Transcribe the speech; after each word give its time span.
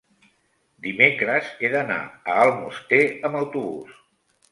dimecres 0.85 1.51
he 1.65 1.69
d'anar 1.73 1.97
a 2.05 2.39
Almoster 2.45 3.03
amb 3.31 3.39
autobús. 3.41 4.01